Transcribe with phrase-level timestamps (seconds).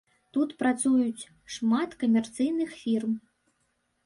[0.35, 3.13] Тут працуюць шмат камерцыйных фірм.